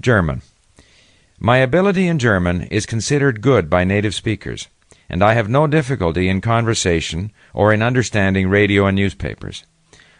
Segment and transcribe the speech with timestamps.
[0.00, 0.42] German.
[1.40, 4.68] My ability in German is considered good by native speakers,
[5.08, 9.64] and I have no difficulty in conversation or in understanding radio and newspapers.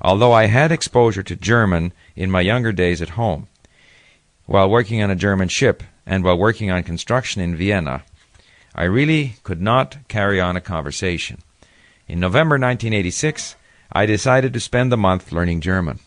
[0.00, 3.48] Although I had exposure to German in my younger days at home,
[4.46, 8.02] while working on a German ship and while working on construction in Vienna,
[8.74, 11.38] I really could not carry on a conversation.
[12.08, 13.54] In November 1986,
[13.92, 16.00] I decided to spend the month learning German.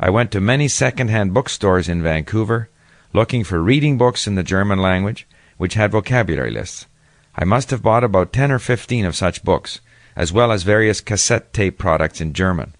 [0.00, 2.68] I went to many second-hand bookstores in Vancouver,
[3.12, 6.86] looking for reading books in the German language, which had vocabulary lists.
[7.34, 9.80] I must have bought about 10 or 15 of such books,
[10.14, 12.74] as well as various cassette tape products in German.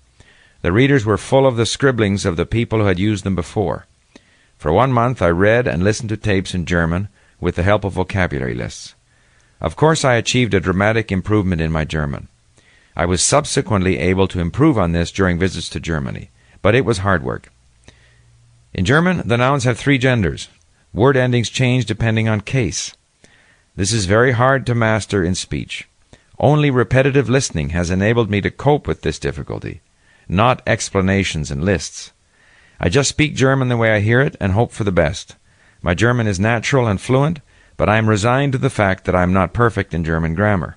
[0.62, 3.86] The readers were full of the scribblings of the people who had used them before.
[4.56, 7.08] For one month I read and listened to tapes in German
[7.40, 8.94] with the help of vocabulary lists.
[9.60, 12.28] Of course, I achieved a dramatic improvement in my German.
[12.96, 16.30] I was subsequently able to improve on this during visits to Germany,
[16.62, 17.50] but it was hard work.
[18.74, 20.48] In German, the nouns have three genders.
[20.92, 22.94] Word endings change depending on case.
[23.76, 25.88] This is very hard to master in speech.
[26.38, 29.80] Only repetitive listening has enabled me to cope with this difficulty,
[30.28, 32.12] not explanations and lists.
[32.80, 35.34] I just speak German the way I hear it and hope for the best.
[35.82, 37.40] My German is natural and fluent,
[37.76, 40.76] but I am resigned to the fact that I am not perfect in German grammar.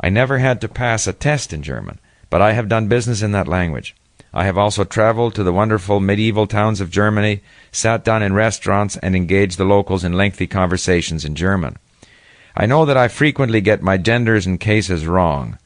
[0.00, 1.98] I never had to pass a test in German,
[2.30, 3.96] but I have done business in that language.
[4.32, 7.40] I have also traveled to the wonderful medieval towns of Germany,
[7.72, 11.76] sat down in restaurants, and engaged the locals in lengthy conversations in German.
[12.54, 15.58] I know that I frequently get my genders and cases wrong.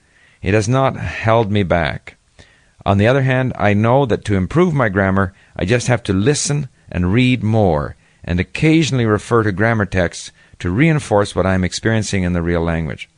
[0.43, 2.17] It has not held me back.
[2.85, 6.13] On the other hand, I know that to improve my grammar, I just have to
[6.13, 11.65] listen and read more, and occasionally refer to grammar texts to reinforce what I am
[11.65, 13.09] experiencing in the real language.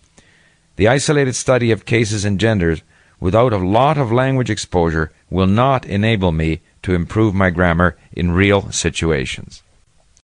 [0.77, 2.83] The isolated study of cases and genders
[3.21, 8.33] without a lot of language exposure will not enable me to improve my grammar in
[8.33, 9.63] real situations.